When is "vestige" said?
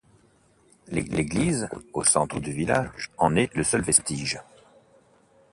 3.83-4.39